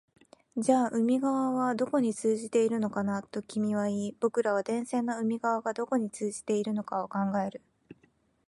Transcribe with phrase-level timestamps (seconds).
[0.57, 7.61] じゃあ海側はどこに通じているのかな、と君は言い、僕らは電線の海側がどこに通じているのか考える